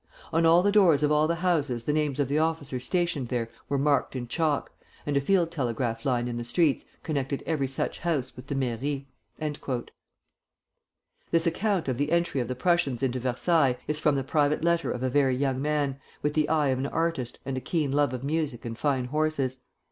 On 0.33 0.47
all 0.47 0.63
the 0.63 0.71
doors 0.71 1.03
of 1.03 1.11
all 1.11 1.27
the 1.27 1.35
houses 1.45 1.85
the 1.85 1.93
names 1.93 2.19
of 2.19 2.27
the 2.27 2.39
officers 2.39 2.83
stationed 2.83 3.27
there 3.27 3.51
were 3.69 3.77
marked 3.77 4.15
in 4.15 4.27
chalk, 4.27 4.71
and 5.05 5.15
a 5.15 5.21
field 5.21 5.51
telegraph 5.51 6.05
line 6.05 6.27
in 6.27 6.37
the 6.37 6.43
streets 6.43 6.83
connected 7.03 7.43
every 7.45 7.67
such 7.67 7.99
house 7.99 8.35
with 8.35 8.47
the 8.47 8.55
mairie." 8.55 9.07
This 11.29 11.45
account 11.45 11.87
of 11.87 11.99
the 11.99 12.11
entry 12.11 12.41
of 12.41 12.47
the 12.47 12.55
Prussians 12.55 13.03
into 13.03 13.19
Versailles 13.19 13.77
is 13.87 13.99
from 13.99 14.15
the 14.15 14.23
private 14.23 14.63
letter 14.63 14.91
of 14.91 15.03
a 15.03 15.09
very 15.11 15.35
young 15.35 15.61
man, 15.61 15.99
with 16.23 16.33
the 16.33 16.49
eye 16.49 16.69
of 16.69 16.79
an 16.79 16.87
artist 16.87 17.37
and 17.45 17.55
a 17.55 17.61
keen 17.61 17.91
love 17.91 18.11
of 18.11 18.23
music 18.23 18.65
and 18.65 18.75
fine 18.79 19.05
horses. 19.05 19.59